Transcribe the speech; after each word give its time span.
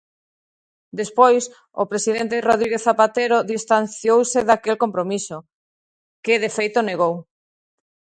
Despois, 0.99 1.43
o 1.81 1.83
presidente 1.91 2.45
Rodríguez 2.49 2.83
Zapatero 2.87 3.37
distanciouse 3.53 4.39
daquel 4.49 4.75
compromiso, 4.83 5.37
que 6.23 6.35
de 6.43 6.49
feito 6.57 6.79
negou. 6.89 7.15